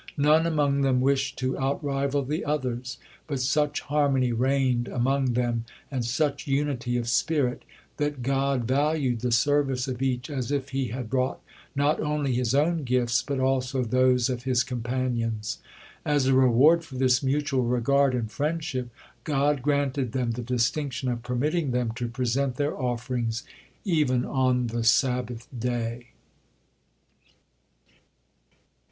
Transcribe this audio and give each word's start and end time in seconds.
None 0.17 0.47
among 0.47 0.81
them 0.81 0.99
wished 0.99 1.37
to 1.37 1.55
outrival 1.59 2.23
the 2.25 2.43
others, 2.43 2.97
but 3.27 3.39
such 3.39 3.81
harmony 3.81 4.31
reigned 4.33 4.87
among 4.87 5.33
them 5.33 5.63
and 5.91 6.03
such 6.03 6.47
unity 6.47 6.97
of 6.97 7.07
spirit 7.07 7.61
that 7.97 8.23
God 8.23 8.63
valued 8.63 9.19
the 9.19 9.31
service 9.31 9.87
of 9.87 10.01
each 10.01 10.27
as 10.27 10.51
if 10.51 10.69
he 10.69 10.87
had 10.87 11.07
brought 11.07 11.39
not 11.75 11.99
only 11.99 12.33
his 12.33 12.55
own 12.55 12.83
gifts 12.83 13.21
but 13.21 13.39
also 13.39 13.83
those 13.83 14.27
of 14.27 14.41
his 14.41 14.63
companions. 14.63 15.59
As 16.03 16.25
a 16.25 16.33
reward 16.33 16.83
for 16.83 16.95
this 16.95 17.21
mutual 17.21 17.61
regard 17.65 18.15
and 18.15 18.31
friendship, 18.31 18.89
God 19.23 19.61
granted 19.61 20.13
them 20.13 20.31
the 20.31 20.41
distinction 20.41 21.09
of 21.09 21.21
permitting 21.21 21.69
them 21.73 21.91
to 21.97 22.07
present 22.07 22.55
their 22.55 22.75
offerings 22.75 23.43
even 23.85 24.25
on 24.25 24.65
the 24.65 24.83
Sabbath 24.83 25.47
day. 25.55 26.07